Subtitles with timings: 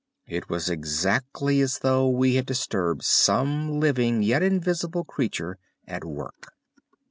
[0.25, 6.53] It was exactly as though we had disturbed some living yet invisible creatures at work.